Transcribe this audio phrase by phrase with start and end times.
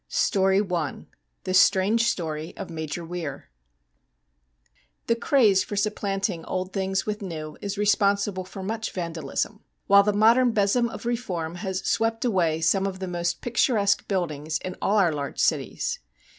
[0.09, 1.05] .306 I
[1.43, 3.49] THE STRANGE STORY OF MAJOR WEIR
[5.05, 10.11] The craze for supplanting old things with new is responsible for much Vandalism; while the
[10.11, 14.97] modern besom of reform has swept away some of the most picturesque buildings in all
[14.97, 15.99] our large cities.